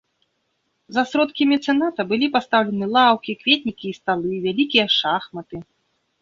За 0.95 1.01
сродкі 1.09 1.43
мецэната 1.51 2.01
былі 2.11 2.29
пастаўлены 2.37 2.85
лаўкі, 2.95 3.37
кветнікі 3.43 3.85
і 3.91 3.95
сталы, 3.99 4.33
вялікія 4.47 4.85
шахматы. 4.97 5.57